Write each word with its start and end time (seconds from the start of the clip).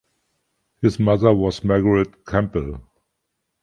His 0.81 0.99
mother 0.99 1.31
was 1.31 1.63
Margaret 1.63 2.25
Campbell. 2.25 2.81